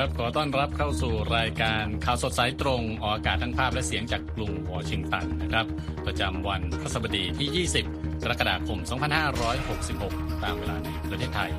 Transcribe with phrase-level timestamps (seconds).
[0.00, 5.66] ครับขอต้อนรับเข้าสู่รายการข่าวสดสายตรงออกอากาศทั้งภาพและเสียงจากกรุงวอชิงตันนะครับ
[6.06, 8.78] ประจำวันพฤหัสบดีที่ 20 กรกฎาคม
[9.60, 11.50] 2566 ตามเวลาในประเทศไทย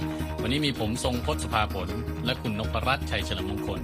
[0.42, 1.90] วันนี้มีผมทรงพศสุภาผล
[2.26, 3.80] และคุณนพรัตน์ชัยเฉลิมมงคล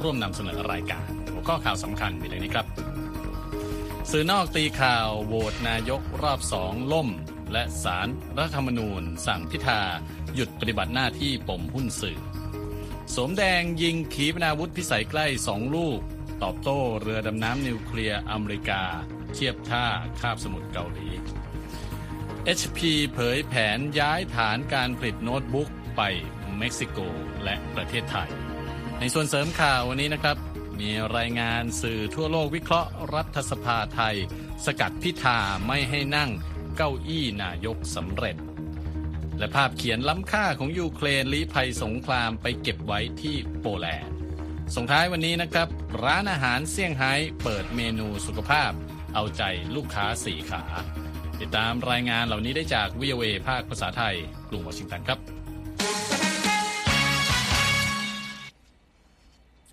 [0.00, 2.66] ร่วมนำเสนอรายการหัวข้อข่าวสำคัญมีดังนี้ครับ
[4.10, 7.08] สื่อนอกตีข่าวโหวตนายกรอบสองล่ม
[7.52, 9.80] และสารรัฐธรรมนูญ สั่งพิธา
[10.34, 12.20] หยุดปฏิบัติหน้าที่ปมหุ้นสื่อ
[13.16, 16.00] สมแดงยิงขีปนาวุธพิสัยใกล้สองลูก
[16.42, 18.82] ตอบโต้เรือดำน้ำนิวเคลียร์อเมริกา
[19.34, 19.86] เทียบท่า
[20.20, 21.08] คาบสมุทรเกาหลี
[22.58, 22.78] HP
[23.14, 26.02] เผยแผนย้ายฐานการผลิตโน้ตบุ๊กไป
[26.58, 26.98] เม็กซิโก
[27.44, 28.30] และประเทศไทย
[29.00, 30.36] ในส่วนเสริมข่าววันนี้นะครับ
[30.80, 34.16] มีรายงานสื่อทั่วโลกวิเคราะห์รัฐสภาไทย
[34.64, 36.30] สกัดพิธาไม่ให้นั่ง
[36.76, 38.36] เก้าอี้นายกสำเร็จ
[39.38, 44.16] และภาพเขียนล้ำค่าของยูเครนลี้ภัยสงครามไปเก็บไว้ที่โปแลนด์
[44.74, 45.68] ส่งท้ายวันนี้นะครับ
[46.04, 48.70] ร้านอาหารเซี่ยงไฮ้เปิดเมนูสุขภาพ
[49.14, 49.42] เอาใจ
[49.74, 50.64] ลูกค้าสี่ขา
[51.40, 54.16] ติดตามรายงานเหล่านี้ได้จากวิเอภาคภาษาไทย
[54.48, 55.18] กรุงวอชิงตันครับ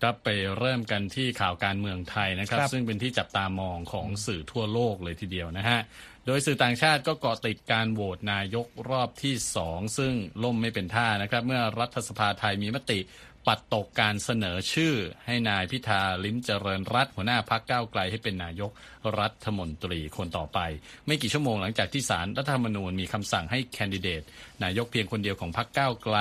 [0.02, 5.80] ครับไปเริ่มกันที่ข่าวการเมืองไทยนะครับครับซึ่งเป็นที่จับตามองของสื่อทั่วโลกเลยทีเดียวนะฮะ
[6.26, 10.12] โดยสื่อต่างชาติก็เกาะติดการโหวตนายกรอบที่สองซึ่ง
[10.44, 13.00] ล่มไม่เป็นท่านะครับ เมื่อรัฐสภาไทยมีมติ
[13.46, 14.94] ปัดตกการเสนอชื่อ
[15.26, 18.70] ให้นายพิธาลิ้มเจริญรัตหัวหน้าพักก้าวไกลให้เป็นนายก
[19.18, 20.58] รัฐมนตรีคนต่อไป
[21.06, 24.22] ไม่กี่ชั่วโมงหลังจากที่ศาลรัฐธรรมนูญมีคำสั่งให้แคนดิเดต
[24.64, 26.16] นายกเพียงคนเดียวของพักก้าวไกล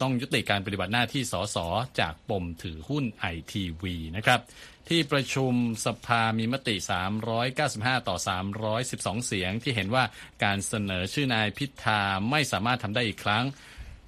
[0.00, 1.56] ต้องยุติการปฏิบัติหน้าที่สส
[2.00, 4.40] จากปมถือหุ้นไอทีวีนะครับ
[4.88, 5.52] ที่ประชุม
[5.86, 6.76] สภามีมติ
[7.42, 8.16] 395 ต่อ
[8.72, 10.04] 312 เสียง ที่เห็นว่า
[10.44, 13.44] การเสนอชื่อนายพิธาไม่สามารถทำได้อีกครั้ง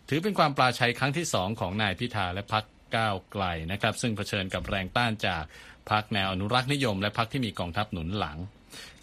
[0.09, 2.65] ถือเป็นความปลาชัยครั้งที่สองของนายพิธาและพัก
[2.97, 5.43] ก้าวไกลนะครับ ซึ่งเผชิญกับแรงต้านจาก
[5.91, 8.39] พักแนวอนุรักษ์นิยม และพักที่มีกองทัพหนุนหลัง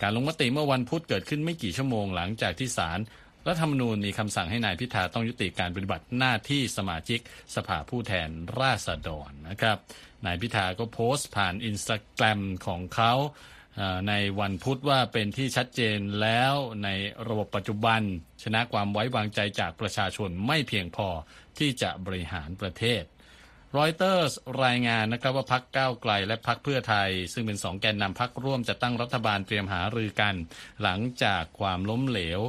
[0.01, 2.99] การลงมติเมื่อวันพุธเกิดขึ้นไม่กี่ชั่วโมงหลังจากที่ศาล
[3.47, 7.19] รัฐธรรมนูญมีคำสั่งให้นายพิธาต้องยุติการปฏิบัติหน้าที่สมาชิก
[7.55, 8.29] สภาผู้แทน
[8.59, 9.77] ราษฎรนะครับ
[10.25, 13.13] นายพิธาก็โพสต์ผ่านอินสตาแกรมของเขา
[14.07, 16.89] ในวันพุธว่าเป็นที่ชัดเจนแล้วใน
[17.27, 18.01] ระบบปัจจุบัน
[18.43, 21.07] ชนะความไว้วางใจจากประชาชนไม่เพียงพอ
[21.57, 23.03] ที่จะบริหารประเทศ
[23.77, 24.31] รอยเตอร์ส
[24.65, 30.35] รายงานนะครับว่าพักก้าวไกลและพักเพื่อไทย ซึ่งเป็นสองแกนนำพักร่วมจะตั้งรัฐบาลเตรียมหารือกัน
[30.83, 32.39] หลังจากความล้มเหลว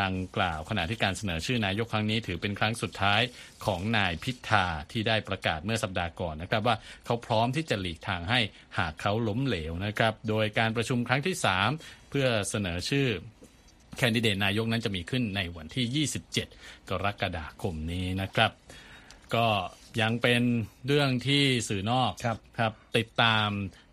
[0.00, 3.20] ดังกล่าวขณะที่การเสนอชื่อนายกครั้งนี้ถือเป็นครั้งสุดท้าย
[3.66, 8.40] ของนายพิธาที่ได้ประกาศเมื่อสัปดาห์ก่อนนะครับว่าเขาพร้อมที่จะหลีกทางให้
[8.78, 11.36] หากเขาล้มเหลวนะครับโดยการประชุมครั้งที่
[11.72, 13.08] 3 เพื่อเสนอชื่อ
[13.98, 18.50] แคนดิเดตนายกนั้นจะมีขึ้นในวันที่ 27 กรกฎาคมนี้นะครับ
[19.34, 19.46] ก็
[20.02, 20.42] ยังเป็น
[20.86, 23.48] เรื่องที่สื่อนอกครับครับติดตาม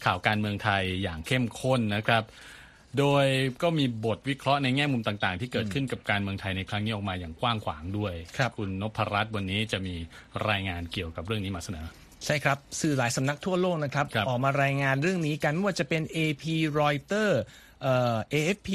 [0.06, 2.24] ข่าวการเมืองไทยอย่างเข้มข้นนะครับ
[3.00, 3.26] โดย
[3.64, 9.96] ก็มีบทวิเคราะห์ในแง่มุมต่างๆ ที่เกิดขึ้นกับการเมืองไทยในครั้งนี้ออกมาอย่างกว้างขวางด้วยครับณนพรัตน์วันนี้จะมี
[10.50, 11.86] รายงานเกี่ยวกับเรื่องนี้มาเสนอ
[12.26, 16.44] ใช่ครับสื่อหลายสำนักทั่วโลกนะครับครับออกมารายงานเรื่องนี้กันไม่ว่าจะเป็น AP
[16.80, 17.36] Reuters
[17.82, 18.70] เอ่อ AFP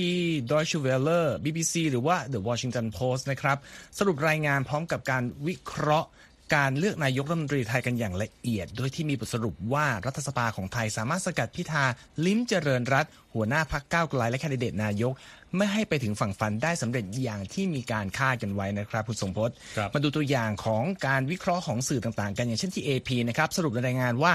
[0.50, 3.58] Deutsche Welle BBC หรือว่า The Washington Post นะครับ
[3.98, 6.08] สรุปรายงานพร้อมกับการวิเคราะห์
[6.54, 11.84] การเลือกนายกรัฐมนตรีไทยกันอย่างละเอียด โดยที่มีบทสรุปว่ารัฐสภาของไทยสามารถสกัดพิธา
[12.26, 15.12] ลิ้มเจริญรัตน์หัวหน้าพักก้าวไกลและแคนดิเดตนายก
[15.56, 24.32] ไม่ให้ไปถึงฝั่งฝันได้สำเร็จอย่างที่มีการคาดกันไว้นะครับคุณสมพศครับมาดูตัวอย่างของการวิเคราะห์ของสื่อต่างๆ กันอย่างเช่นที่ AP นะครับสรุปในรายงานว่า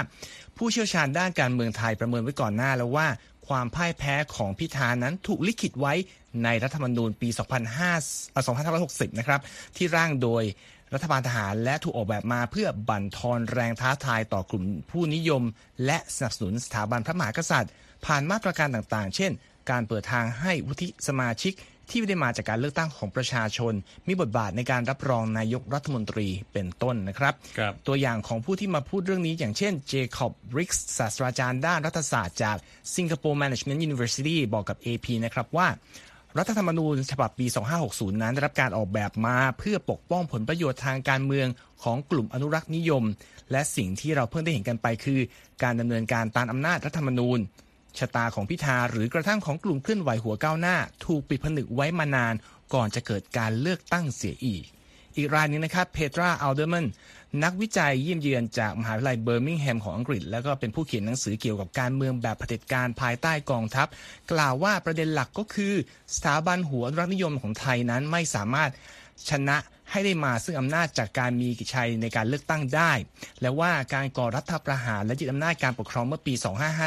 [0.56, 3.06] ผู้เชี่ยวชาญด้านการเมืองไทยประเมินไว้ก่อนหน้าแล้วว่า
[3.48, 5.94] ความพ่ายแพ้ของพิธานั้นถูกลิขิตไว้
[6.44, 7.28] ในรัฐธรรมนูญปี
[8.18, 9.40] 2560 นะครับ
[9.76, 10.44] ที่ร่างโดย
[10.94, 15.42] รัฐบาลทหารและถูกออกแบบมาเพื่อบั่นทอนแรงท้าทายต่อกลุ่มผู้นิยม
[15.86, 17.72] และสนับสนุนสถาบันพระมหากษัตริย์
[18.06, 19.32] ผ่านมาตรการต่างๆ เช่น
[19.70, 21.54] การเปิดทางให้วุฒิสมาชิก
[21.90, 23.72] ที่ไม่ได้มาจากการเลือกตั้งของประชาชน
[24.08, 32.56] มีบทบาทในการรับรองนายกรัฐมนตรีเป็นต้นนะครับรบตัวอย่างของผู้ที่มาพูดเรื่องนี้อย่างเช่นเจคอบริกส์ศาสตราจารย์ด้านรัฐศาสตร์จาก
[32.94, 35.68] Singapore Management University บอกกับ AP นะครับว่า
[36.36, 37.46] รัฐธรรมนูญฉบับปี
[37.84, 41.48] 2560 นั้นได้รับการออกแบบมาเพื่อปกป้องผลประโยชน์ทางการเมือง
[41.82, 43.04] ของกลุ่มอนุรักษ์นิยม
[43.52, 45.20] และสิ่งที่เราเพิ่งได้เห็นกันไปคือ
[45.62, 47.38] การดำเนินการตามอำนาจรัฐธรรมนูญ
[47.98, 52.34] ชะตาของพิธาหรือกระทั่งของกลุ่มเคลื่อนไหวหัวก้าวหน้า ถูกปิดผนึกไว้มานาน
[52.74, 54.64] ก่อนจะเกิดการเลือกตั้งเสียอีก
[55.16, 56.86] อีกรายหนึงนะครับเพตราอัลเดอร์แมน
[57.44, 63.86] นักวิจัยเยี่ยมเยือนจากมหาวิทยาลัยเบอร์มิงแฮมของอังกฤษ แล้วก็เป็นผู้เขียนหนังสือเกี่ยวกับการเมืองแบบเผด็จการภายใต้กองทัพ
[64.32, 65.74] กล่าวว่าประเด็นหลักก็คือ
[66.14, 68.70] สถาบันอนุรักษ์นิยมของไทยนั้นไม่สามารถ
[69.30, 69.56] ชนะ
[69.90, 72.92] ให้ได้มาซึ่งอำนาจจากการมีกิจชัยในการเลือกตั้งได้
[73.40, 76.34] และว่าการก่อรัฐประหารและยึดอำนาจการปกครองเมื่อปี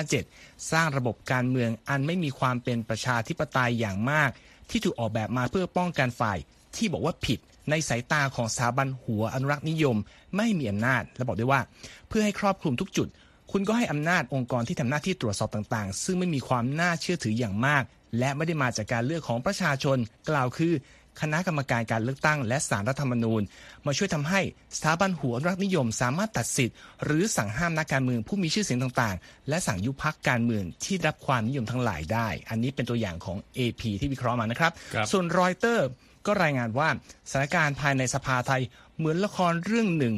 [0.10, 4.30] 2557 สร้างระบบการเมืองอันไม่มีความเป็นประชาธิปไตยอย่างมาก
[4.70, 6.38] ที่ถูกออกแบบมาเพื่อป้องกันฝ่าย
[6.76, 9.98] ที่บอกว่าผิด ในสายตาของสถาบันหัวอนุรักษ์นิยม
[10.38, 11.62] ไม่มีอำนาจ และบอกด้วยว่า
[12.08, 13.08] เพื่อให้ครอบคลุมทุกจุด
[13.52, 17.84] คุณก็ให้อำนาจองค์กรที่ทำหน้าที่ตรวจสอบต่างๆ ซึ่งไม่มีความน่าเชื่อถืออย่างมาก
[18.20, 19.98] และไม่ได้มาจากการเลือกของประชาชน
[20.30, 20.74] กล่าวคือ
[21.22, 23.42] คณะกรรมการการเลือกตั้ง และสารรัฐธรรมนูญ
[23.86, 24.42] มาช่วยทำให้
[24.78, 26.76] สถาบันหัวอนุรักษ์นิยม สามารถตัดสิทธิ์
[27.06, 35.88] หรือสั่งห้ามนักการเมืองผู้มีชื่อเสียงต่างๆ และสั่งยุบพักการเมืองที่รับความนิยมทั้งหลายได้ อันนี้เป็นตัวอย่างของ AP ที่วิเคราะห์มานะครับครับส่วนรอยเตอร์
[36.26, 36.90] ก็รายงานว่า
[37.30, 38.62] สถานการณ์ภายในสภาไทย
[38.98, 40.16] เหมือนละครเรื่องหนึ่ง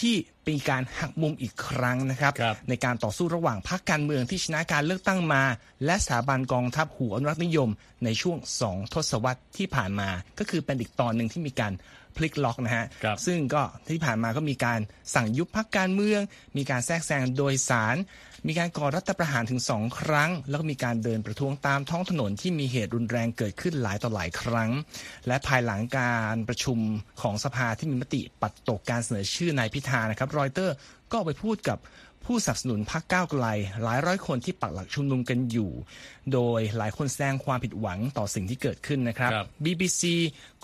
[0.00, 0.14] ที่
[0.44, 5.42] เป็นการหักมุมอีกครั้งนะครับครับในการต่อสู้ระหว่างพรรคการเมืองที่ชนะการเลือกตั้งมา
[5.84, 7.70] และสถาบันกองทัพหัวอนุรักษ์นิยม
[8.04, 10.08] ในช่วงสองทศวรรษที่ผ่านมา
[10.38, 11.72] ก็คือเป็นอีกตอนหนึ่งที่มีการ
[12.16, 14.80] พลิกล็อกนะฮะครับซึ่งก็ที่ผ่านมาก็มีการ
[15.14, 16.20] สั่งยุบพรรคการเมือง
[16.56, 17.96] มีการแทรกแซงโดยสาร
[18.46, 24.70] มีการก่อรัฐประหารถึงสองครั้ง แล้วก็มีการเดินประท้วงตามท้องถนนที่มีเหตุรุนแรงเกิดขึ้นหลายต่อหลายครั้ง
[25.26, 26.78] และภายหลังการประชุม
[27.20, 30.74] ของสภาที่มีมติปัดตกการเสนอชื่อนายพิธานะครับรอยเตอร์
[31.10, 31.78] ก็ออกไปพูดกับ
[32.24, 33.46] ผู้สนับสนุนพรรคก้าวไกล
[33.82, 35.70] หลายร้อยคนที่ปักหลักชุมนุมกันอยู่
[36.32, 40.02] โดยหลายคนแสดงความผิดหวังต่อสิ่งที่เกิดขึ้นนะครับครับ BBC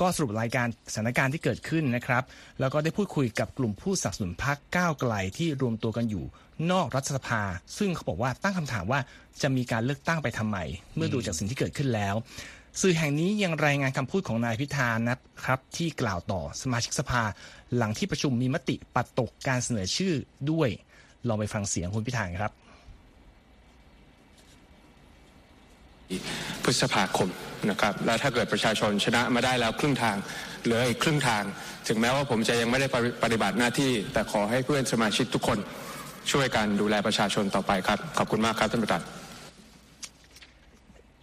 [0.00, 2.22] ก็สรุปรายการสถานการณ์ที่เกิดขึ้นนะครับ
[2.60, 6.24] แล้วก็ได้พูดคุยกับกลุ่มผู้สนับสนุนพรรคก้าวไกลที่รวมตัวกันอยู่
[6.70, 7.42] นอกรัฐสภา
[7.78, 9.00] ซึ่งเขาบอกว่าตั้งคำถามว่า
[9.42, 10.58] จะมีการเลือกตั้งไปทำไม
[10.96, 12.14] เมื่อดูจากสิ่งที่เกิดขึ้นแล้ว
[12.80, 17.22] สื่อแห่งนี้ยังรายงานคำพูดของนายพิธานะครับ ที่กล่าวต่อสมาชิกสภา
[17.76, 20.14] หลังที่ประชุมมีมติปัดตกการเสนอชื่อ
[20.50, 20.68] ด้วย
[21.28, 22.52] ลองไปฟังเสียงคุณพิธาครับ
[26.62, 27.28] พฤษภาคม
[27.70, 30.16] นะครับ และถ้าเกิดประชาชนชนะมาได้แล้วครึ่งทาง
[30.62, 31.42] เหลืออีกครึ่งทาง
[31.88, 32.88] ถึงแม้ว่าผมจะยังไม่ได้
[33.24, 35.58] ปฏิบัติหน้าที่ แต่ขอให้เพื่อนสมาชิกทุกคน
[36.30, 39.02] ช่วยกันดูแลประชาชนต่อไปครับ ขอบคุณมากครับท่านประธาน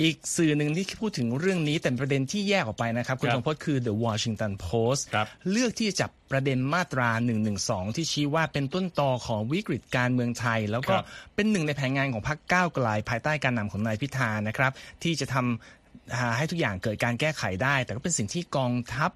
[0.01, 7.09] อีกสื่อหนึ่งที่พูดถึงเรื่องนี้แต่เป็นประเด็นที่แยกออกไปนะครับ คุณครับธงพจน์คือ The Washington Post ครับเลือกที่จะจับประเด็นมาตรา
[7.53, 11.05] 112 ที่ชี้ว่าเป็นต้นตอของวิกฤตการเมืองไทย แล้วก็ครับ
[11.35, 14.71] เป็นหนึ่งในแผนงานของพรรคก้าวไกลภายใต้การนำของนายพิธานะครับ
[15.03, 19.11] ที่จะทำอ่าให้ทุกอย่างเกิดการแก้ไขได้ แต่ก็เป็นสิ่งที่กองทัพ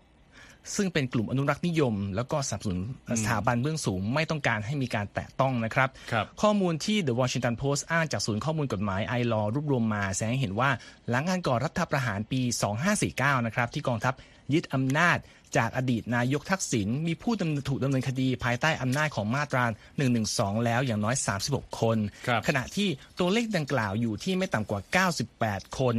[0.75, 2.79] ซึ่งเป็นกลุ่มอนุรักษ์นิยม แล้วก็สนับสนุน
[3.21, 10.69] สถาบันเบื้องสูงไม่ต้องการให้มีการแตะต้องนะครับครับ ข้อมูลที่ The Washington Post อ้างจากศูนย์ข้อมูลกฎหมายไอรอรวบรวมมาแสดงให้เห็นว่า
[11.09, 12.41] หลังการก่อรัฐประหารปี
[12.93, 14.13] 2549 นะครับที่กองทัพ
[14.53, 15.17] ยึดอำนาจ
[15.57, 19.63] จากอดีตนายกทักษิณมีผู้ดำเนินถูกดำเนินคดีภายใต้อำนาจของมาตรา
[20.15, 21.15] 112 แล้วอย่างน้อย
[21.47, 21.97] 36 คน
[22.27, 22.87] ครับขณะที่
[23.19, 24.81] ตัวเลขดังกล่าวอยู่ที่ไม่ต่ำกว่า
[25.27, 25.95] 98 คน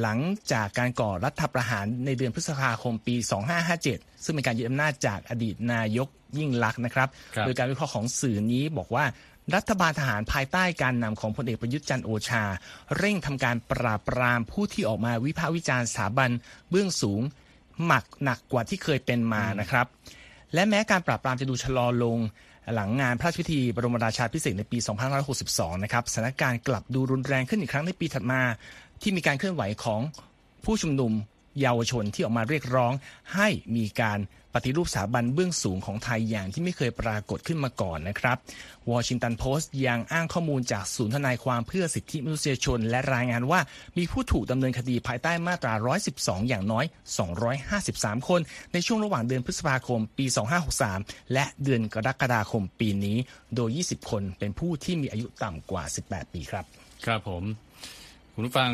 [0.00, 0.18] หลัง
[0.52, 3.14] จากการก่อรัฐประหารในเดือนพฤษภาคมปี
[3.70, 6.08] 2557 ซึ่งเป็นการยึดอำนาจจากอดีตนายก
[6.38, 9.04] ยิ่งลักษณ์นะครับครับโดยการวิเคราะห์ของสื่อนี้บอกว่า
[9.54, 12.44] รัฐบาลทหารภายใต้การนำของพลเอกประยุทธ์จันทร์โอชา
[12.98, 16.30] เร่งทำการปราบปรามผู้ที่ออกมาวิพากษ์วิจารณ์สถาบัน
[16.70, 17.22] เบื้องสูง
[17.84, 19.86] หมักหนักกว่าที่เคยเป็นมานะครับ
[20.54, 22.18] และแม้การปราบปรามจะดูชะลอลง
[22.74, 24.78] หลังงานพระราชพิธีบรมราชาภิเษกในปี
[25.30, 28.40] 2562 นะครับสถานการณ์กลับดูรุนแรงขึ้นอีกครั้งในปีถัดมา
[29.02, 30.00] ที่มีการเคลื่อนไหวของ
[30.64, 31.12] ผู้ชุมนุม
[31.60, 32.92] เยาวชนที่ออกมาเรียกร้อง
[33.34, 34.18] ให้มีการ
[34.54, 38.36] ปฏิรูปสถาบันเบื้องสูงของไทยอย่างที่ไม่เคยปรากฏขึ้นมาก่อนนะครับ
[38.90, 43.60] วอชิงตันโพสต์ยังอ้างข้อมูลจากศูนย์ทนายความเพื่อสิทธิมนุษยชน และรายงานว่า
[43.98, 45.74] มีผู้ถูกดำเนินคดีภายใต้มาตรา
[46.12, 46.84] 112 อย่างน้อย
[47.56, 48.40] 253 คน
[48.72, 50.26] ในช่วงระหว่างเดือนพฤษภาคมปี
[50.78, 53.16] 2563 และเดือนกรกฎาคมปีนี้
[53.56, 56.64] โดย 20 คนเป็นผู้ที่มีอายุต่ำกว่า 18 ปีครับ
[57.06, 57.44] ครับผม
[58.38, 58.72] คุณผู้ฟัง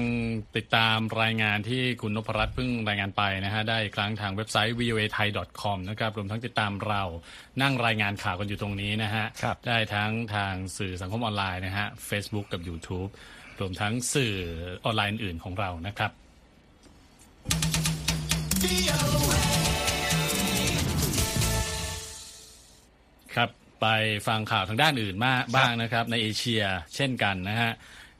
[0.56, 5.28] ติดตามรายงานที่คุณนพรัตน์เพิ่งรายงานไปนะฮะได้อีกครั้งทางเว็บไซต์ voa thai
[5.60, 7.02] com นะครับรวมทั้งติดตามเรา
[7.62, 13.10] นั่งรายงานข่าวกันอยู่ตรงนี้นะฮะครับได้ทั้งทางสื่อสังคมออนไลน์นะฮะ Facebook กับ YouTube
[13.60, 14.34] รวมทั้งสื่อ
[14.84, 16.10] ออนไลน์อื่นๆของเรานะครับ
[23.34, 23.50] ครับ
[23.80, 23.86] ไป
[24.28, 26.62] ฟังข่าวทางด้านอื่นมากบ้างนะครับ ในเอเชีย
[26.94, 27.72] เช่นกันนะฮะ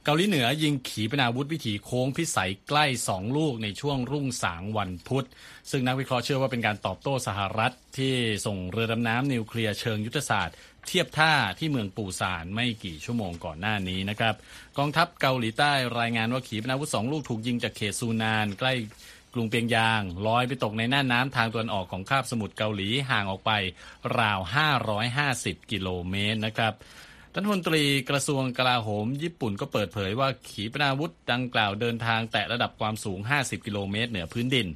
[0.06, 5.26] เกาหลีเหนือยิงขีปนาวุธวิถีโค้งพิสัยใกล้ 2 ลูกในช่วงรุ่งสางวันพุธ
[5.70, 8.14] ซึ่งนักวิเคราะห์เชื่อว่าเป็นการตอบโต้สหรัฐที่
[8.46, 10.56] ส่งเรือดำน้ำนิวเคลียร์เชิงยุทธศาสตร์
[10.86, 14.34] เทียบท่าที่เมืองปูซานไม่กี่ชั่วโมงก่อนหน้านี้นะครับ
[14.78, 18.72] กองทัพเกาหลีใต้รายงานว่าขีปนาวุธสองลูกถูกยิงจากเขตซูนาน ใกล้
[19.34, 23.52] กรุงเปียงยางลอยไปตกในน่านน้ำทางตะวันออกของคาบสมุทรเกาหลีห่างออกไป
[24.18, 24.40] ราว
[25.06, 26.74] 550 กิโลเมตรนะครับ
[27.36, 34.68] รัฐมนตรีกระทรวงกลาโหม ญี่ปุ่นก็เปิดเผยว่าขีปนาวุธดังกล่าวเดินทางแตะระดับความสูง 50 กิโลเมตรเหนือพื้นดิน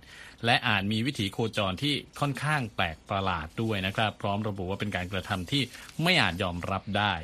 [0.45, 5.63] และอาจมีวิถีโคจรที่ค่อนข้างแปลกประหลาดด้วยนะครับ พร้อมระบุว่าเป็นการกระทำที่
[6.03, 7.15] ไม่อาจยอมรับได้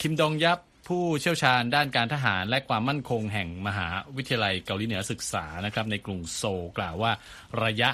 [0.00, 7.12] คิมดองยับ ผู้เชี่ยวชาญด้านการทหารและความมั่นคงแห่งมหาวิทยาลัยเกาหลีเหนือศึกษานะครับในกรุงโซลกล่าวว่า
[7.64, 7.88] ระยะ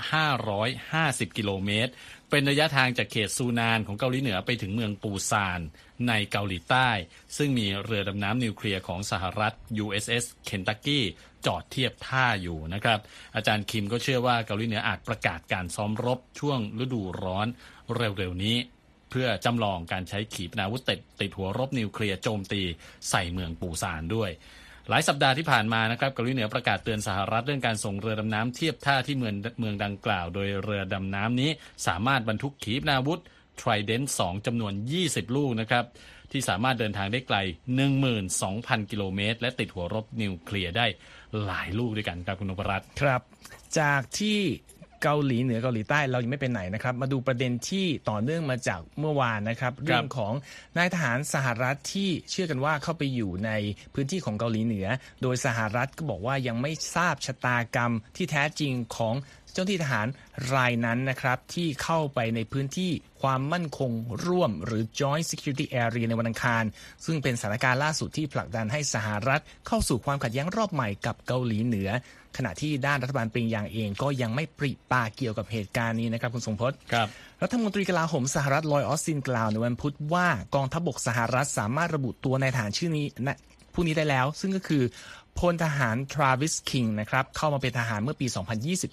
[0.67, 1.93] 550 กิโลเมตร
[2.31, 5.61] เป็นระยะทางจากเขตซูนานของเกาหลีเหนือไปถึงเมืองปูซาน
[6.09, 6.91] ในเกาหลีใต้
[7.37, 9.55] ซึ่งมีเรือดำน้ำนิวเคลียร์ของสหรัฐ
[9.85, 11.01] USS Kentucky
[11.47, 12.99] จอดเทียบท่าอยู่นะครับ
[13.35, 17.47] อาจารย์คิมก็เชื่อว่าเกาหลีเหนืออาจประกาศการซ้อมรบช่วงฤดูร้อน
[17.97, 18.57] เร็วๆนี้
[19.11, 22.63] เพื่อจำลองการใช้ขีปนาวุธติดติดหัวรบนิวเคลียร์โจมตี
[23.11, 24.31] ใส่เมืองปูซานด้วย
[24.89, 31.51] หลายสัปดาห์ที่ผ่านมานะครับเกาหลีเหนือประกาศเตือนสหรัฐเรื่องการส่งเรือดำน้ำเทียบท่าที่เมืองเมืองดังกล่าว โดยเรือดำน้ำนี้
[31.87, 33.21] สามารถบรรทุกขีปนาวุธ
[33.61, 34.73] Trident 2จำนวน
[35.05, 35.85] 20 ลูกนะครับ
[36.33, 37.37] ที่สามารถเดินทางได้ไกล
[38.15, 40.87] 12,000 กิโลเมตร และติดหัวรบนิวเคลียร์ได้
[41.45, 43.21] หลายลูกด้วยกันครับคุณนพรัตน์ครับ
[43.79, 44.41] จากที่
[45.03, 50.33] เกาหลีเหนือเกาหลีใต้เรายังไม่เป็นไหนนะครับ มาดูประเด็นที่ต่อเนื่องมาจากเมื่อวานนะครับ เรื่องของ
[50.79, 53.51] นายทหารสหรัฐที่เชื่อกันว่าเข้าไปอยู่ใน
[53.95, 54.87] พื้นที่ของเกาหลีเหนือ
[55.23, 59.17] โดยสหรัฐก็บอกว่ายังไม่ทราบชะตากรรมที่แท้จริงของ
[59.55, 60.07] เจ้าหน้าที่ทหาร
[60.55, 62.91] รายนั้นนะครับที่เข้าไปในพื้นที่
[63.23, 63.91] ความมั่นคง
[64.27, 66.65] ร่วมหรือ Joint Security Area ในวันอังคาร
[67.05, 71.89] ซึ่งเป็นสถานการณ์ล่าสุดที่ผลักดันให้สหรัฐเข้าสู่ความขัดแย้งรอบใหม่กับเกาหลีเหนือ
[72.37, 77.09] ขณะที่ด้านรัฐบาลปริงยางเองก็ยังไม่ปริปากเกี่ยวกับเหตุการณ์นี้นะครับคุณทรงพจน์ครับ
[77.43, 83.39] รัฐมนตรีกลาโหมสหรัฐลอยออสตินกล่าวในวันพุธว่ากองทัพบกสหรัฐสามารถระบุตัวในายทหารชื่อนี้นะ
[83.75, 84.83] ผู้นี้ได้แล้ว ซึ่งก็คือ
[85.39, 88.27] พลทหารทราวิสคิงนะครับเข้ามาเป็นทหารเมื่อปี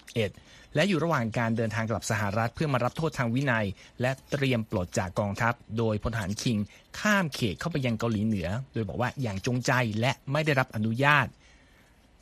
[0.04, 3.66] 2021 และอยู่ระหว่างการเดินทางกลับสหรัฐเพื่อมารับโทษทางวินัย
[4.00, 6.58] และเตรียมปลดจากกองทัพ โดยพลทหารคิง
[7.00, 11.26] ข้ามเขตเข้าไปยังเกาหลีเหนือ โดยบอกว่าอย่างจงใจและไม่ได้รับอนุญาต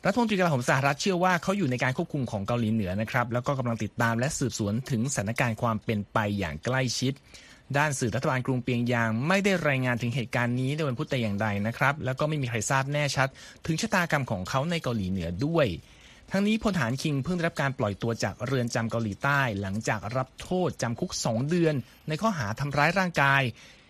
[0.07, 7.13] รัฐมนตรีกลาโหมสหรัฐเชื่อว่าเขาอยู่ในการควบคุมของเกาหลีเหนือนะครับแล้วก็กำลังติดตามและสืบสวนถึงสถานการณ์ความเป็นไปอย่างใกล้ชิด
[7.77, 13.29] ด้านสื่อรัฐบาลกรุงเปียงยางไม่ได้รายงานถึงเหตุการณ์นี้ในวันพุธแต่อย่างใดนะครับ แล้วก็ไม่มีใครทราบแน่ชัด
[13.65, 15.67] ถึงชะตากรรมของเขาในเกาหลีเหนือด้วย
[16.31, 21.75] ทั้งนี้พลทหารคิงเพิ่งได้รับการปล่อยตัวจากเรือนจำเกาหลีใต้ หลังจากรับโทษจำคุก 2 เดือน
[22.07, 23.41] ในข้อหาทำร้ายร่างกาย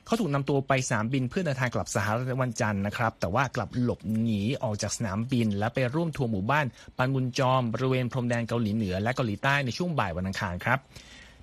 [0.06, 6.66] เขาถูกนำตัวไปสนามบินเพื่อเดินทางกลับสหรัฐวันจันทร์นะครับ แต่ว่ากลับหลบหนีออกจากสนามบิน และไปร่วมทัวร์หมู่บ้าน
[6.98, 10.80] ปันบุญจอมบริเวณพรมแดนเกาหลีเหนือและเกาหลีใต้ในช่วงบ่ายวันอังคารครับ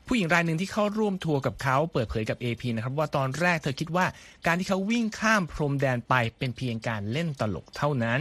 [0.07, 4.07] ผู้หญิงรายหนึ่งที่เข้าร่วมทัวร์กับเขาเปิดเผยกับ AP นะครับว่าตอนแรกเธอคิดว่า
[4.47, 8.21] การที่เขาวิ่งข้ามพรมแดนไปเป็นเพียงการเล่นตลกเท่านั้น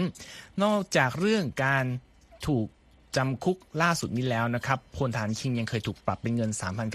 [0.64, 1.86] นอกจากเรื่องการ
[2.48, 2.68] ถูก
[3.16, 6.52] จำคุกล่าสุดนี้แล้วนะครับพลฐานคิงยังเคยถูกปรับเป็นเงิน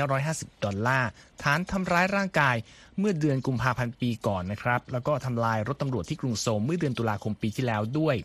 [0.09, 1.09] 3,950 ดอลลาร์
[1.43, 2.57] ฐานทำร้ายร่างกาย
[2.99, 8.17] เมื่อเดือนกุมภาพันธ์ปีก่อนนะครับ แล้วก็ทำลายรถตำรวจที่กรุงโซลเมื่อเดือนตุลาคมปีที่แล้วด้วย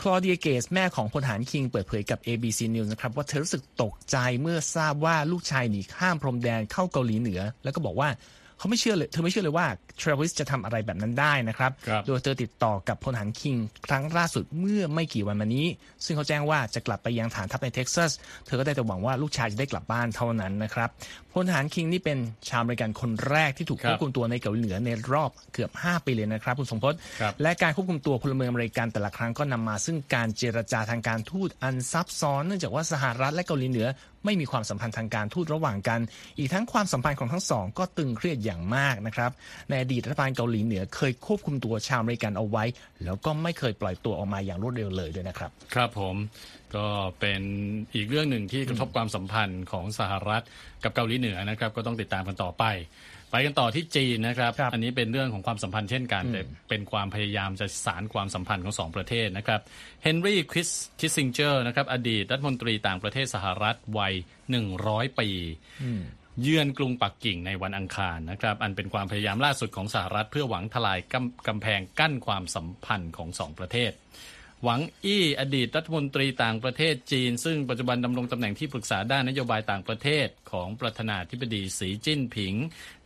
[0.00, 8.08] คลอเดียเกสแม่ของพลทหารคิงเปิดเผยกับ ABC News นะครับว่าเธอรู้สึกตกใจเมื่อทราบว่าลูกชายหนีข้ามพรมแดนเข้าเกาหลีเหนือ แล้วก็บอกว่า
[8.60, 9.66] เขาไม่เชื่อเลยเธอไม่เชื่อเลยว่า
[10.00, 15.66] ทราวิสจะทำอะไรแบบนั้นได้นะครับครับโดยเธอติดต่อกับพลทหารคิงครั้งล่าสุดเมื่อไม่กี่วันมานี้
[16.04, 18.10] ซึ่งเขาแจ้งว่าจะกลับไปยังฐานทัพในเท็กซัส
[18.46, 20.88] เธอก็ได้แต่หวังว่าลูกชายจะได้กลับบ้านเท่านั้นนะครับ
[21.32, 33.86] พลทหารคิงนี่เป็นชาวอเมริกันคนแรกที่ถูกครัควบบคุมตัวในเกาหลีเหนือในรอบเกือบ 5 ปีเลยนะครับคุณสมพศครับและการควบคุมตัวพลเมืองอเมริกันแต่ละครั้งก็นำมา ซึ่งการเจรจาทางการทูตอันซับซ้อนเนื่องจากว่าสหรัฐและเกาหลีเหนือ
[34.24, 36.00] ไม่มีความสัมพันธ์ทางการทูตระหว่างกัน
[36.38, 39.30] อีกทั้งความสัมพันธ์ของทั้งสองก็ตึงเครียดอย่างมากนะครับ
[39.68, 42.64] ในอดีตรัฐบาลเกาหลีเหนือเคยควบคุมตัวชาวอเมริกันเอาไว้
[43.04, 46.16] แล้วก็ไม่เคยปล่อยตัวออกมาอย่างรวดเร็วเลยด้วยนะครับ ครับผม
[46.76, 46.86] ก็
[47.20, 47.42] เป็น
[47.94, 50.44] อีกเรื่องหนึ่งที่กระทบความสัมพันธ์ของสหรัฐ
[50.84, 52.64] กับเกาหลีเหนือนะครับ ก็ต้องติดตามกันต่อไป
[53.30, 59.60] ไปกันต่อที่จีนนะครับครับ อันนี้เป็นเรื่องของความสัมพันธ์เช่นกัน แต่เป็นความพยายามจะสารความสัมพันธ์ของสองประเทศนะครับ
[60.02, 60.68] เฮนรี่คริส
[60.98, 64.14] คิสซิงเจอร์นะครับอดีตรัฐมนตรีต่างประเทศสหรัฐวัย
[64.66, 65.28] 100 ปี
[66.42, 73.92] เยือนกรุงปักกิ่งในวันอังคารนะครับ อันเป็นความพยายามล่าสุดของสหรัฐเพื่อหวังทลายกำกำแพงกั้นความสัมพันธ์ของสองประเทศ
[74.64, 82.54] หวังอี้อดีตรัฐมนตรีต่างประเทศจีน ซึ่งปัจจุบันดำรงตำแหน่งที่ปรึกษาด้านนโยบายต่างประเทศของประธานาธิบดีสีจิ้นผิง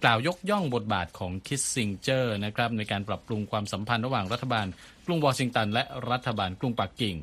[0.02, 4.66] กล่าวยกย่องบทบาทของคิสซิงเจอร์นะครับในการปรับปรุงความสัมพันธ์ระหว่างรัฐบาล
[5.06, 7.16] กรุงวอชิงตัน และรัฐบาลกรุงปักกิ่ง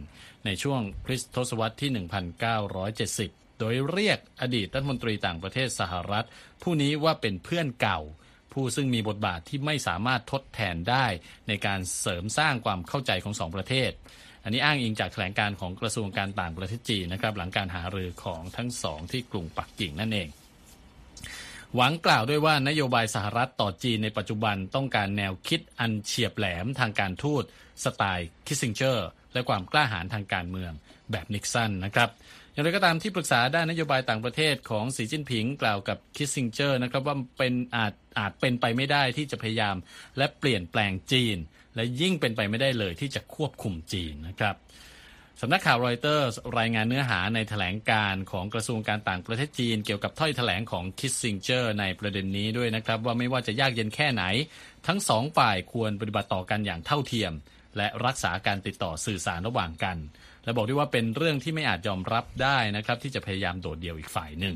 [0.46, 1.92] ในช่วงคริสตศวรรษที่
[3.00, 6.28] 1970 โดยเรียกอดีตรัฐมนตรีต่างประเทศสหรัฐ
[6.62, 8.00] ผู้นี้ว่าเป็นเพื่อนเก่า
[8.54, 11.06] ผู้ซึ่งมีบทบาทที่ไม่สามารถทดแทนได้
[11.48, 13.92] ในการเสริมสร้างความเข้าใจของสองประเทศ
[14.44, 20.28] อันนี้อ้างอิงจากแถลงการของกระทรวงการต่างประเทศจีนนะครับหลังการหารือของทั้งสองที่กรุงปักกิ่งนั่นเอง
[21.76, 27.44] หวังกล่าวด้วยว่านโยบายสหรัฐต่อจีนในปัจจุบันต้องการแนวคิดอันเฉียบแหลมทางการทูต
[27.84, 30.72] สไตล์คิสซิงเจอร์ และความกล้าหาญทางการเมือง
[31.12, 32.10] แบบนิกสันนะครับ
[32.52, 39.76] อย่างไรก็ตามที่ปรึกษาด้านนโยบายต่างประเทศของสีจิ้นผิงกล่าวกับคิสซิงเจอร์นะครับว่าเป็นอาจอาจเป็นไปไม่ได้ที่จะพยายาม
[40.18, 41.38] และเปลี่ยนแปลงจีน
[41.76, 44.56] และยิ่งเป็นไปไม่ได้เลยที่จะควบคุมจีนนะครับ
[45.42, 46.30] สำนักข่าวรอยเตอร์
[46.60, 54.24] รายงานเนื้อหาในแถลงการณ์ของกระทรวงการต่างประเทศจีน เกี่ยวกับถ้อยแถลงของคิสซิงเจอร์ในประเด็นนี้ด้วยนะครับ ว่าไม่ว่าจะยากเย็นแค่ไหน
[54.88, 57.34] ทั้งสองฝ่ายควรปฏิบัติต่อกันอย่างเท่าเทียม
[57.78, 59.98] และรักษาการติดต่อสื่อสารระหว่างกัน
[60.44, 64.56] และบอกด้วยว่าเป็นเรื่องที่ไม่อาจยอมรับได้นะครับที่จะพยายามโดดเดี่ยวอีกฝ่ายหนึ่ง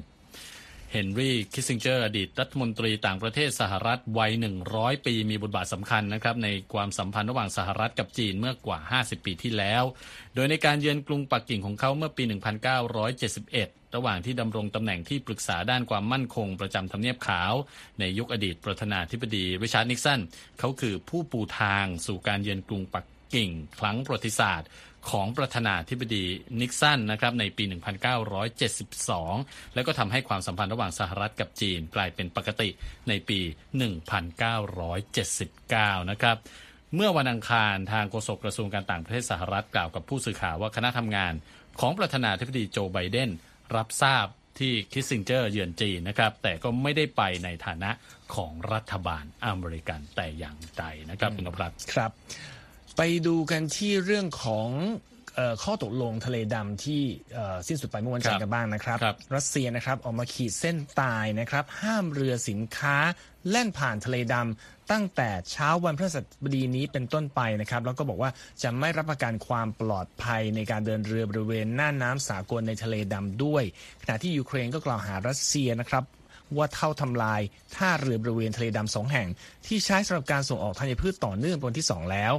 [0.92, 4.32] เฮนรี่คิสซิงเจอร์อดีตรัฐมนตรีต่างประเทศสหรัฐวัย
[4.70, 9.84] 100 ปีมีบทบาทสำคัญนะครับในความสัมพันธ์ระหว่างสหรัฐกับจีนเมื่อกว่า 50 ปีที่แล้ว
[10.36, 12.24] โดยในการเยือนกรุงปักกิ่งของเขาเมื่อปี
[13.10, 17.54] 1971 ระหว่างที่ดำรงตำแหน่งที่ปรึกษาด้านความมั่นคงประจำทำเนียบขาว
[18.00, 20.20] ในยุคอดีตประธานาธิบดีริชาร์ดนิกสัน
[20.60, 23.50] เขาคือผู้ปูทางสู่การเยือนกรุงปักกิ่ง
[23.80, 24.68] ครั้งประวัติศาสตร์
[25.10, 26.26] ของประธานาธิบดี
[26.62, 27.64] นิกสันนะครับในปี
[28.90, 32.70] 1972 แล้วก็ทำให้ความสัมพันธ์ระหว่างสหรัฐกับจีนกลายเป็นปกติ
[33.10, 33.40] ในปี
[34.76, 36.38] 1979 นะครับ
[36.96, 41.34] เมื่อวันอังคารทางโฆษกกระทรวงการต่างประเทศสหรัฐกล่าวกับผู้สื่อข่าวว่าคณะทำงาน
[41.80, 43.30] ของประธานาธิบดีโจไบเดน
[43.76, 44.28] รับทราบ
[44.60, 47.92] ที่คิสซิงเจอร์เยือนจีนนะครับ แต่ก็ไม่ได้ไปในฐานะ
[48.36, 52.12] ของรัฐบาลอเมริกันแต่อย่างใดนะครับคุณนภัสครับ
[52.98, 54.70] ไปดูกันที่เรื่องของ
[55.64, 57.02] ข้อตกลงทะเลดำที่
[57.68, 62.98] สิ้นสุดไปเมื่อวันจันทร์กันบ้างนะครับรบรัสเซียนะครับออกมาขีดเส้นตายนะครับ ห้ามเรือสินค้า
[63.50, 68.32] แล่นผ่านทะเลดำตั้งแต่เช้าวันพฤหัสบดีนี้เป็นต้นไปนะครับ แล้วก็บอกว่า
[68.64, 73.64] จะไม่รับประกันความปลอดภัยในการเดินเรือบริเวณน่านน้ำสากลในทะเลดำด้วย
[74.02, 76.04] ขณะที่ยูเครนก็กล่าวหารัสเซียนะครับ
[76.58, 77.42] ว่าเท่าทำลาย
[77.76, 79.28] ท่าเรือบริเวณทะเลดำสองแห่ง
[79.68, 82.34] ที่ใช้สำหรับการส่งออกธัญพืชต่อเนื่องเป็นวันที่ 2 แล้ว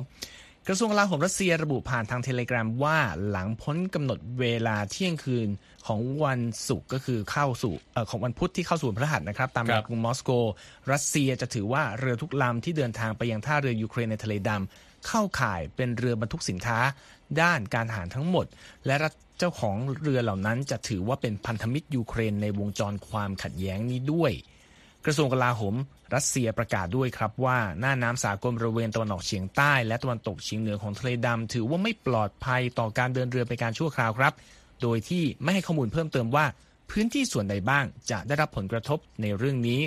[0.68, 2.98] กระทรวงกลาโหมรัสเซียระบุผ่านทางเทเลกราฟว่า
[3.28, 5.48] หลังพ้นกำหนดเวลาเที่ยงคืน
[5.86, 7.74] ของวันศุกร์ก็คือเข้าสู่
[8.10, 10.30] ของวันพุธที่เข้าสู่พระหัสนะครับ ตามกรุงมอสโก
[10.92, 16.78] รัสเซียจะถือว่าเรือทุกลำที่เดินทางไปยังท่าเรือยูเครนในทะเลดำเข้าข่ายเป็นเรือบรรทุกสินค้า
[17.40, 18.46] ด้านการทหารทั้งหมด
[18.86, 18.96] และ
[19.38, 24.32] เจ้าของเรือเหล่านั้นจะถือว่าเป็นพันธมิตรยูเครนในวงจรความขัดแย้งนี้ด้วย
[25.06, 25.74] กระทรวงกลาโหม
[26.14, 34.32] รัสเซียประกาศด้วยครับว่าหน้าน้ำสากลบริเวณตะวันออกเฉียงใต้ และตะวันตกเฉียงเหนือของทะเลดำถือว่าไม่ปลอดภัยต่อการเดินเรือไปการชั่วคราวครับ
[34.82, 36.46] โดยที่ไม่ให้ข้อมูลเพิ่มเติมว่า
[36.90, 39.80] พื้นที่ส่วนใดบ้างจะได้รับผลกระทบในเรื่องนี้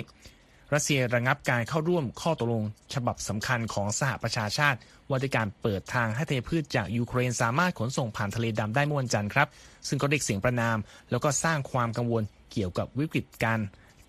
[0.74, 2.62] รัสเซียระงับการเข้าร่วมข้อตกลง
[2.94, 4.78] ฉบับสำคัญของสหประชาชาติ
[5.08, 9.48] ว่าด้วยการเปิดทางให้ธัญพืชจากยูเครนสามารถขนส่งผ่านทะเลดำได้เมื่อวันจันทร์ครับ
[9.88, 10.78] ซึ่งก็เรียกเสียงประณาม
[11.10, 13.60] แล้วก็สร้างความกังวลเกี่ยวกับวิกฤตการณ์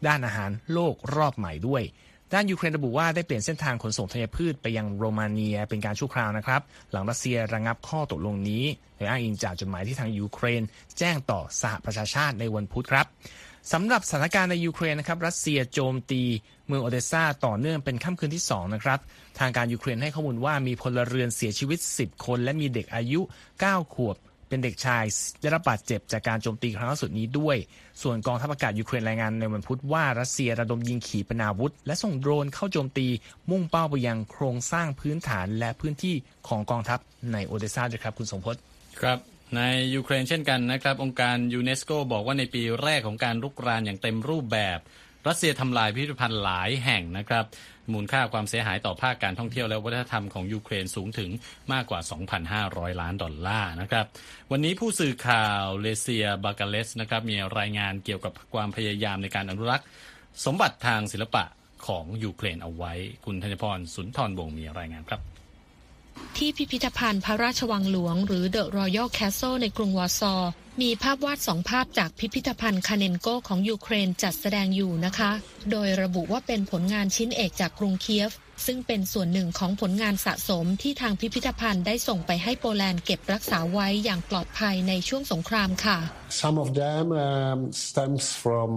[0.08, 1.84] ด้านอาหารโลกรอบใหม่ด้วย
[2.34, 6.62] ด้านยูเครนระบุว่าได้เปลี่ยนเส้นทางขนส่งธัญพืชไปยังโรมาเนียเป็นการชั่วคราวนะครับ
[6.92, 8.64] หลังรัสเซียระงับข้อตกลงนี้
[8.96, 10.62] โดยอ้างอิงจากจดหมายที่ทางยูเครน
[10.98, 13.06] แจ้งต่อสหประชาชาติในวันพุธครับ
[13.72, 16.22] สำหรับสถานการณ์ในยูเครนนะครับรัสเซียโจมตี
[16.68, 19.00] เมืองโอเดซาต่อเนื่องเป็นค่ำคืนที่2นะครับ
[19.40, 23.22] ทางการยูเครนให้ข้อมูลว่ามีพลเรือนเสียชีวิต 10 คน และมีเด็กอายุ
[23.58, 24.16] 9 ขวบ
[24.52, 25.04] เป็นเด็กชาย
[25.42, 27.58] ได้รับบาดเจ็บจากการโจมตีครั้งล่าสุดนี้ด้วย
[28.02, 33.08] ส่วนกองทัพอากาศยูเครนรายงานในวันพุธว่ารัสเซียระดมยิงขีปนาวุธ และส่งโดรนเข้าโจมตี
[33.50, 36.16] มุ่งเป้าไปยังโครงสร้างพื้นฐานและพื้นที่
[36.48, 37.00] ของกองทัพ
[37.34, 38.56] ในโอเดซาด้วยครับคุณสมพศ
[39.00, 39.18] ครับ
[39.56, 39.62] ใน
[39.96, 44.80] ยูเครนเช่นกันนะครับ องค์การยูเนสโกบอกว่าในปีแรกของการรุกรานอย่างเต็มรูปแบบ
[45.27, 47.45] รัสเซียทำลายพิพิธภัณฑ์หลายแห่งนะครับ
[47.93, 51.29] มูลค่าความเสียหายต่อภาคการท่องเที่ยวและวัฒนธรรมของยูเครนสูงถึง
[51.73, 51.99] มากกว่า
[52.51, 54.05] 2,500 ล้านดอลลาร์นะครับ
[54.51, 59.88] วันนี้ผู้สื่อข่าวเลเซียบากาเลสนะครับมีรายงานเกี่ยวกับความพยายามในการอนุรักษ์
[60.45, 61.43] สมบัติทางศิลปะ
[61.88, 62.93] ของยูเครนเอาไว้
[63.25, 65.31] คุณธัญพรสุนทรวงมีรายงานครับ
[66.38, 70.36] ที่พิพิธภัณฑ์พระราชวังหลวง หรือ The Royal Castle ในกรุงวอร์ซอ
[70.82, 75.32] มีภาพวาดสองภาพจากพิพิธภัณฑ์คาเนนโกของยูเครนจัดแสดงอยู่นะคะ
[75.71, 78.32] โดยระบุว่าเป็นผลงานชิ้นเอกจากกรุงเคียฟ
[78.65, 85.97] ซึ่งเป็นส่วนหนึ่งของผลงานสะสมที่ทางพิพิธภัณฑ์ได้ส่งไปให้โปแลนด์เก็บรักษาไว้อย่างปลอดภัยในช่วงสงครามค่ะ
[86.41, 88.69] Some of them um, stems from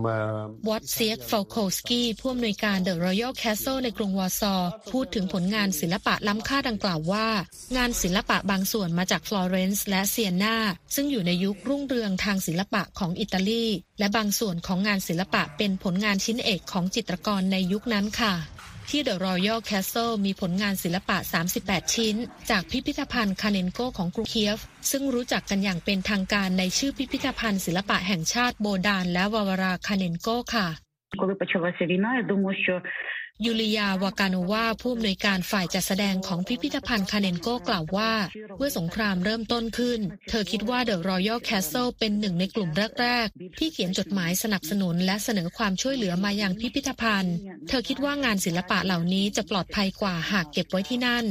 [0.70, 4.54] วัตเซียกฟอลโคสกี้ผู้อำนวยการ The Royal Castle ในกรุงวอร์ซอ
[4.92, 7.26] พูดถึงผลงานศิลปะล้ำค่าดังกล่าวว่า
[7.76, 10.56] งานศิลปะบางส่วนมาจากฟลอเรนซ์และเซียนา
[10.94, 13.64] ซึ่งอยู่ในยุครุ่งเรืองทางศิลปะของอิตาลี
[13.98, 18.34] และบางส่วนของงานศิลปะเป็นผลงานชิ้นเอกของจิตรกรในยุคนั้นค่ะ
[18.90, 21.16] ที่ The Royal Castle มีผลงานศิลปะ
[21.56, 22.16] 38 ชิ้น
[22.50, 24.58] จากพิพิธภัณฑ์คาเนนโกของกรุงเคียฟ
[24.90, 30.66] ซึ่งรู้จักกันอย่างเป็นทางการในชื่อพิพิธภัณฑ์ศิลปะแห่งชาติโบดานและวาวาราคาเนนโกค่ะ
[33.42, 38.12] ยูริยาวากาโนวาผู้อำนวยการฝ่ายจัดแสดงของพิพิธภัณฑ์คาเนนโกกล่าวว่า
[38.56, 42.70] เมื่อสงครามเริ่มต้นขึ้น เธอคิดว่า The Royal Castle เป็นหนึ่งในกลุ่ม
[43.00, 47.34] แรก ๆ ที่เขียนจดหมายสนับสนุนและเสนอความช่วยเหลือมายังพิพิธภัณฑ์
[47.68, 51.24] เธอคิดว่างานศิลปะเหล่านี้จะปลอดภัยกว่าหากเก็บไว้ที่นั่น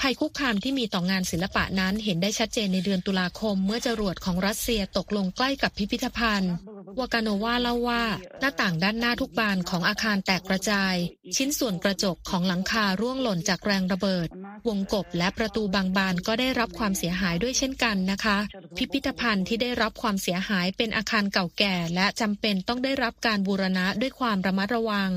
[0.00, 6.52] ภัยคุกคามที่มีต่องานศิลปะนั้นเห็นได้ชัดเจนในเดือนตุลาคม เมื่อจรวดของรัสเซียตกลงใกล้กับพิพิธภัณฑ์
[6.98, 8.04] วากาโนวาเล่าว่า
[8.40, 10.94] หน้าต่างด้านหน้าทุกบานของอาคารแตกกระจาย
[11.36, 14.28] ชิ้นส่วนกระจกของหลังคาร่วงหล่นจากแรงระเบิด
[14.68, 18.38] วงกบและประตูบางบานก็ได้รับความเสียหายด้วยเช่นกันนะคะ
[18.76, 25.10] พิพิธภัณฑ์ที่ได้รับความเสียหายเป็นอาคารเก่าแก่ และจำเป็นต้องได้รับการบูรณะด้วยความระมัดระวัง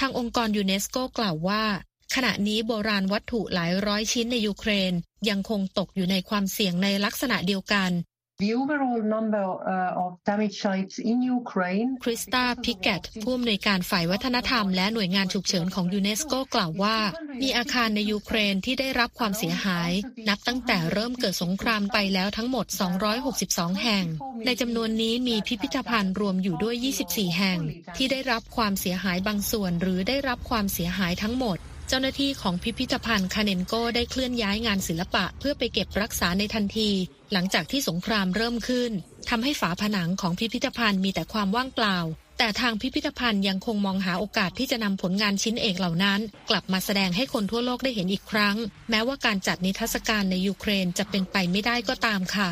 [0.00, 1.64] ทางองค์กรยูเนสโกกล่าวว่า
[2.14, 4.92] ขณะนี้โบราณวัตถุหลายร้อยชิ้นในยูเครน
[5.28, 7.92] ยังคงตกอยู่ในความเสี่ยงในลักษณะเดียวกัน
[8.44, 16.98] The overall number uh, of damaged sites in Ukraine คริสตาพิกเกตผู้อำนวยการฝ่ายวัฒนธรรมและหน่วยงานฉุกเฉินของยูเนสโกกล่าวว่า
[17.42, 19.90] มีอาคารในยูเครนที่ได้รับความเสียหาย
[20.28, 22.66] นับตั้งแต่เริ่มเกิดสงครามไปแล้วทั้งหมด
[23.24, 24.04] 262 แห่ง
[24.46, 27.58] ในจำนวนนี้มีพิพิธภัณฑ์รวมอยู่ด้วย 24 แห่ง
[27.96, 31.58] ที่ได้รับความเสียหายบางส่วนหรือได้รับความเสียหายทั้งหมด
[31.90, 36.90] เจ้าหน้าที่ของพิพิธภัณฑ์คาเนนโกได้เคลื่อนย้ายงานศิลปะ เพื่อไปเก็บรักษาในทันที
[37.32, 38.92] หลังจากที่สงครามเริ่มขึ้น
[39.30, 41.98] ทำให้ฝาผนังของพิพิธภัณฑ์มีแต่ความว่างเปล่า
[42.38, 46.20] แต่ทางพิพิธภัณฑ์ยังคงมองหาโอกาสที่จะนำผลงานชิ้นเอกเหล่านั้น
[46.50, 48.56] กลับมาแสดงให้คนทั่วโลกได้เห็นอีกครั้ง
[48.90, 52.50] แม้ว่าการจัดนิทรรศการในยูเครนจะเป็นไปไม่ได้ก็ตามค่ะ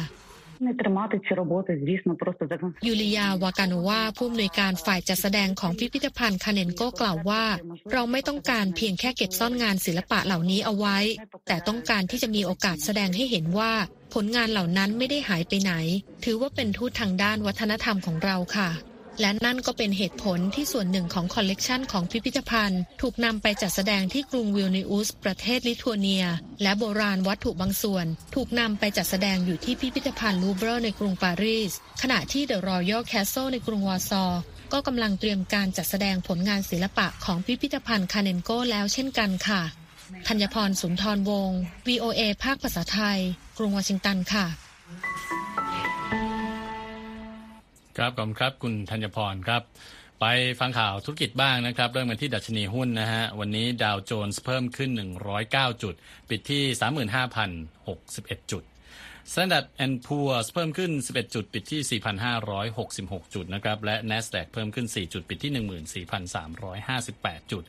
[0.66, 2.56] Не тримати ці роботи, звісно, просто за
[2.88, 7.44] ยูลิยาวากาโนวาผู้อำนวยการฝ่ายจัดแสดงของพิพิธภัณฑ์คาเนนโกกล่าวว่า
[7.92, 10.98] เราไม่ต้องการเพียงแค่เก็บซ่อนงานศิลปะเหล่านี้เอาไว้
[11.48, 13.72] แต่ต้องการที่จะมีโอกาสแสดงให้เห็นว่า
[14.14, 15.74] ผลงานเหล่านั้นไม่ได้หายไปไหน
[16.26, 18.70] ถือว่าเป็นทูตทางด้านวัฒนธรรมของเราค่ะ
[19.21, 26.25] และนั่นก็เป็นเหตุผลที่ส่วนหนึ่งของคอลเลกชันของพิพิธภัณฑ์ ถูกนำไปจัดแสดงที่กรุงวิลนิอุส ประเทศลิทัวเนีย
[26.63, 34.25] และโบราณวัตถุบางส่วน ถูกนำไปจัดแสดงอยู่ที่พิพิธภัณฑ์ลูฟวร์ในกรุงปารีส ขณะที่ The Royal Castle ในกรุงวอร์ซอ
[34.73, 39.63] ก็กำลังเตรียมการจัดแสดงผลงานศิลปะของพิพิธภัณฑ์คาเนนโกแล้วเช่นกันค่ะ
[40.27, 43.19] ธัญพรสุนทรวงศ์ VOA ภาคภาษาไทย
[43.59, 44.47] กรุงวอชิงตันค่ะ
[47.99, 49.63] ครับขอบคุณครับคุณธัญพรครับ
[50.21, 50.27] ไป
[50.61, 54.91] ฟังข่าวธุรกิจบ้างนะครับ เริ่มกันที่ดัชนีหุ้นนะฮะ วันนี้ดาวโจนส์เพิ่มขึ้น
[55.37, 55.95] 109 จุด
[56.31, 56.63] ปิดที่
[57.77, 58.63] 35,061 จุด
[59.33, 62.01] Standard and Poor's เพิ่มขึ้น 11 จุด ปิดที่
[62.63, 66.07] 4,566 จุดนะครับ และ NASDAQ เพิ่มขึ้น 4 จุด ปิดที่
[66.83, 67.63] 14,358 จุด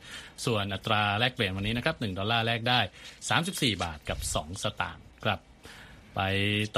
[0.44, 2.80] ส่วนอัตราแลกเปลี่ยนวันนี้นะครับ 1 ดอลลาร์แลกได้
[3.30, 5.47] 34 บาทกับ 2 สตางค์ครับ
[6.18, 6.28] ไป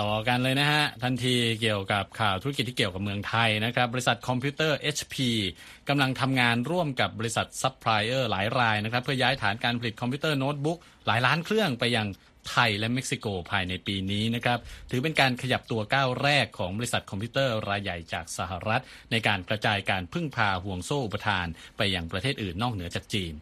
[0.01, 5.17] ต่อกันเลยนะฮะ ทันทีเกี่ยวกับข่าวธุรกิจที่เกี่ยวกับเมืองไทยนะครับ บริษัทคอมพิวเตอร์ HP
[5.89, 12.07] กำลังทำงานร่วมกับบริษัทซัพพลายเออร์หลายรายนะครับ เพื่อย้ายฐานการผลิตคอมพิวเตอร์โน้ตบุ๊กหลายล้านเครื่องไปยัง
[12.51, 14.59] ไทยและเม็กซิโกภายในปีนี้นะครับ
[14.91, 23.33] ถือเป็นการขยับตัวก้าวแรกของบริษัทคอมพิวเตอร์รายใหญ่จากสหรัฐ ในการกระจายการพึ่งพาห่วงโซ่อุปทาน ไปยังประเทศอื่นนอกเหนือจากจีน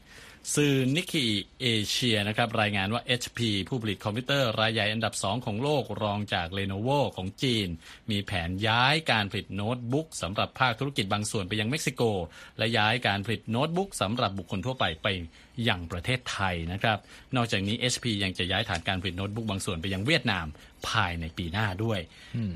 [0.57, 7.69] สื่อ Nikkei Asia นะครับรายงานว่า HP ผู้ผลิตคอมพิวเตอร์รายใหญ่อันดับ 2 ของโลกรองจาก Lenovo ของจีน
[8.11, 12.03] มีแผนย้ายการผลิตโน้ตบุ๊กสำหรับภาคธุรกิจบางส่วนไปยังเม็กซิโก
[12.59, 15.09] และย้ายการผลิตโน้ตบุ๊กสำหรับบุคคลทั่วไปไป
[15.69, 16.99] ยังประเทศไทยนะครับ
[17.37, 20.47] นอกจากนี้ HP ยังจะย้ายฐานการผลิตโน้ตบุ๊กบางส่วนไปยังเวียดนาม
[20.89, 22.01] ภายในปีหน้าด้วย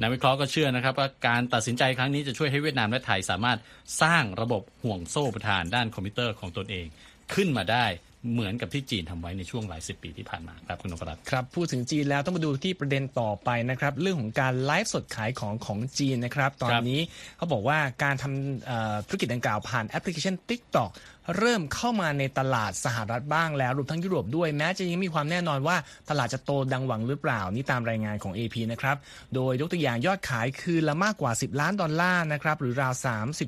[0.01, 3.59] นักวิเคราะห์ก็เชื่อนะครับว่าการตัดสินใจครั้งนี้จะช่วยให้เวียดนามและไทยสามารถ
[4.03, 6.87] สร้างระบบห่วงโซ่อุปทานด้านคอมพิวเตอร์ของตนเอง
[7.35, 7.87] ขึ้นมาได้
[8.33, 17.01] เหมือนกับที่จีนทำไว้ในช่วงหลายสิบปีที่ผ่านมาครับคุณนพรัตน์ครับพูดถึงจีนแล้วต้องมาดูที่ประเด็นต่อไปนะครับเรื่องของการไลฟ์สดขายของของจีนนะครับ ตอนนี้
[17.37, 20.91] เขาบอกว่าการทำธุรกิจดังกล่าวผ่านแอปพลิเคชัน TikTok
[21.39, 25.77] เริ่มเข้ามาในตลาดสหรัฐบ้างแล้วรวมทั้งยุโรปด้วยแม้จะยังมีความไม่แน่นอนว่า
[26.11, 28.97] ตลาดจะโตดังหวังหรือเปล่านี่ตามรายงานของ AP นะครับ
[29.35, 32.93] โดยยกตัวอย่างยอดขายคืนละมากกว่า 10 ล้านดอลลาร์นะครับหรือราว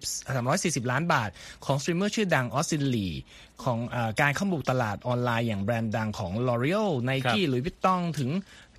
[0.01, 1.31] 30 340 ล้านบาท
[1.65, 3.09] ของสตรีมเมอร์ชื่อดังออสซิลลี
[3.65, 8.31] ของอการเข้าบุกตลาดออนไลน์อย่างแบรนด์ดังของ L'Oreal Nike หรือวิตตองถึง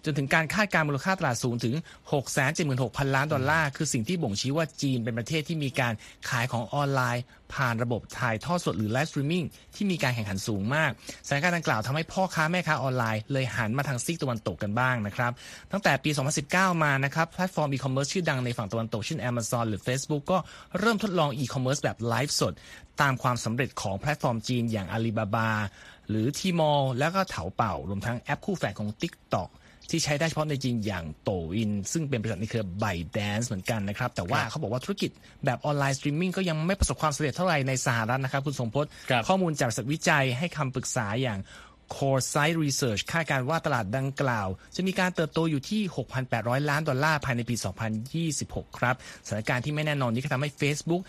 [0.05, 1.75] จนถึงการคาดการมูลค่าตลาดสูงถึง
[2.45, 5.93] 676,000 ล้านดอลลาร์ คือสิ่งที่บ่งชี้ว่าจีนเป็นประเทศที่มีการ
[6.29, 10.91] ขายของออนไลน์ ผ่านระบบถ่ายทอดสดหรือไลฟ์สตรีมมิ่งที่มีการแข่งขันสูงมาก
[11.27, 15.31] สถานการณ์ดังกล่าวทำให้พ่อค้าแม่ค้าออนไลน์เลยหันมาทางซีกตะวันตกกันบ้างนะครับ
[15.71, 16.09] ตั้งแต่ปี
[16.47, 20.37] 2019 มานะครับแพลตฟอร์มอีคอมเมิร์ซชื่อดังในฝั่งตะวันตกเช่น Amazon หรือ Facebook ก็
[20.79, 22.53] เริ่มทดลองอีคอมเมิร์ซแบบไลฟ์สด
[23.01, 25.49] ตามความสำเร็จของแพลตฟอร์มจีนอย่าง Alibaba
[26.09, 29.49] หรือ Tmall แล้วก็ Taobao รวมทั้งแอปคู่แฝดของ TikTok
[29.89, 35.11] ที่ใช้ได้เฉพาะในจีนอย่างโต่วอิน ซึ่งเป็นบริษัทในเครือ ByteDance เหมือนกันนะครับ แต่ว่าเขาบอกว่าธุรกิจ
[35.45, 41.39] แบบออนไลน์สตรีมมิ่งก็ยังไม่ประสบความสำเร็จเท่าไหร่ในสหรัฐนะครับ คุณสมพศครับข้อมูลจากบริษัทวิจัยให้คำปรึกษาอย่าง
[41.95, 45.81] Coresight Research คาดการณ์ว่าตลาดดังกล่าว จะมีการเติบโตอยู่ที่
[46.25, 47.55] 6,800 ล้านดอลลาร์ภายในปี
[48.17, 48.95] 2026 ครับ
[49.25, 51.01] สถานการณ์ที่ไม่แน่นอนนี้ก็ทำให้ Facebook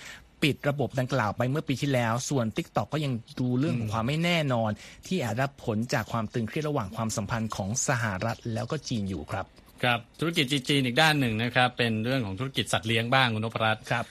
[0.42, 4.70] ปิดระบบดังกล่าวไปเมื่อปีที่แล้ว ส่วน TikTok ก็ยังดูเรื่องของความไม่แน่นอน
[5.06, 9.46] ที่อาจรับผลจากความตึงเครียดระหว่างความสัมพันธ์ของสหรัฐแล้วก็จีนอยู่ครับ
[9.82, 14.06] ครับธุรกิจจีนอีกด้านหนึ่งนะครับเป็นเรื่องของธุรกิจสัตว์เลี้ยงบ้างคุณนพรัตน์ครับ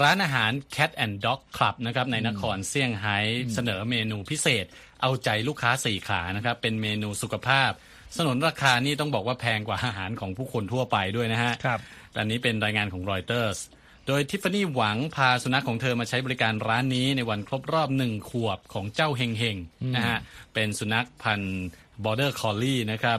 [0.00, 3.16] ร้านอาหาร Cat and Dog Club นะครับในนครเซี่ยงไฮ้
[3.54, 4.64] เสนอเมนูพิเศษ
[5.02, 7.70] เอาใจลูกค้าสี่ขานะครับเป็นเมนูสุขภาพ
[8.16, 11.80] สนนราคานี่ต้องบอกว่าแพงกว่าอาหารของผู้คนทั่วไปด้วยนะฮะครับ
[12.18, 13.58] อันนี้เป็นรายงานของรอยเตอร์ส
[14.06, 19.56] โดยทิฟฟานี่หวังพาสุนัขของเธอมาใช้บริการร้านนี้ในวันครบรอบหนึ่งขวบของเจ้าเฮงเฮง
[19.96, 20.18] นะฮะ
[20.54, 21.66] เป็นสุนัขพันธุ์
[22.04, 23.18] บอร์เดอร์คอลลี่นะครับ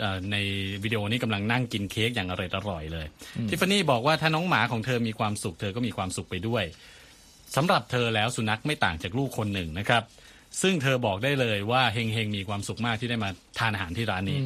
[0.00, 0.36] เอ่อใน
[0.82, 3.06] วิดีโอนี้กำลังนั่งกินเค้กอย่างอร่อยอร่อยๆเลย
[3.48, 6.64] ทิฟฟานี่บอกว่าถ้าน้องหมาของเธอมีความสุขเธอก็มีความสุขไปด้วย
[7.56, 10.02] สำหรับเธอแล้วสุนัขไม่ต่างจากลูกคนหนึ่งนะครับ
[10.62, 14.38] ซึ่งเธอบอกได้เลยว่าเฮงเฮงมีความสุขมากที่ได้มาทานอาหารที่ร้านนี้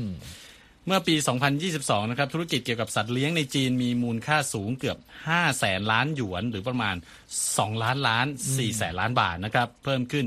[0.89, 1.15] เมื่อปี
[1.63, 6.97] 2022 นะครับ ธุรกิจเกี่ยวกับสัตว์เลี้ยงในจีนมีมูลค่าสูงเกือบ 5 แสนล้านหยวน หรือประมาณ
[7.39, 10.27] 2 ล้านล้าน 4 แสนล้านบาทนะครับ เพิ่มขึ้น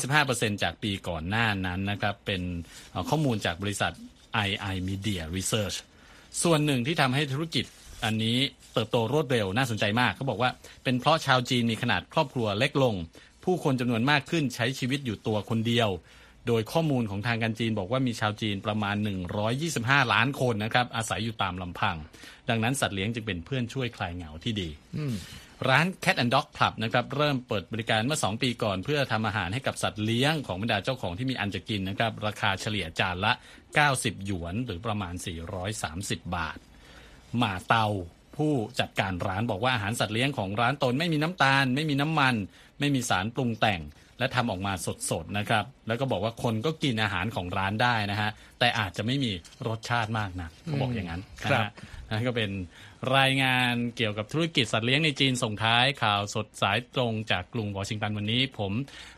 [0.00, 2.42] 25%จากปีก่อนหน้านั้นนะครับ เป็น
[3.08, 3.92] ข้อมูลจากบริษัท
[4.44, 5.76] II Media Research
[6.42, 7.64] ส่วนหนึ่งที่ทำให้ธุรกิจ
[8.04, 8.36] อันนี้
[8.72, 10.50] เติบโตรวดเร็วน่าสนใจมากเขาบอกว่า
[10.84, 12.94] เป็นเพราะชาวจีนมีขนาดครอบครัวเล็กลง
[13.44, 15.88] ผู้คนจำนวนมากขึ้นใช้ชีวิตอยู่ตัวคนเดียว
[16.48, 18.96] โดยข้อมูลของทางการจีนบอกว่ามีชาวจีนประมาณ
[19.54, 21.96] 125 ล้านคนนะครับอาศัยอยู่ตามลำพัง
[22.48, 24.68] ดังนั้นสัตว์เลี้ยงจึงเป็นเพื่อนช่วยคลายเหงาที่ดี
[25.68, 33.32] ร้าน Cat and Dog Club นะครับเริ่มเปิดบริการเมื่อ 2 ปีก่อน เพื่อทำอาหารให้กับสัตว์เลี้ยงของบรรดาเจ้าของที่มีอันจะกินนะครับราคาเฉลี่ยจานละ
[33.78, 35.14] 90 หยวน หรือประมาณ
[35.74, 36.58] 430 บาท
[37.38, 37.86] หมาเตา
[38.36, 42.34] ผู้จัดการร้านบอกว่าอาหารสัตว์เลี้ยงของร้านตนไม่มีน้ำตาล ไม่มีน้ำมัน
[42.80, 43.80] ไม่มีสารปรุงแต่ง
[44.18, 44.72] และทำออกมา
[45.10, 49.32] สดๆนะครับ แล้วก็บอกว่าคนก็กินอาหารของร้านได้นะฮะ แต่อาจจะไม่มี
[49.68, 51.72] รสชาติมากนักเขาบอกอย่างนั้นนะครัฮะบ
[52.08, 52.50] นั่นก็เป็น
[53.18, 58.72] รายงานเกี่ยวกับธุรกิจสัตว์เลี้ยงในจีนส่งท้ายข่าวสดสายตรงจากกรุงวอชิงตันวันนี้ ผม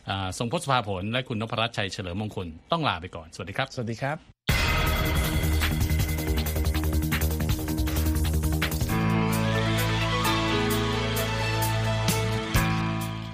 [0.09, 4.30] อ่าทรงพจน์สภาผลและคุณนพรัตน์ชัยเฉลิมมงคลต้องลาไปก่อน สวัสดีครับ สวัสดีครับ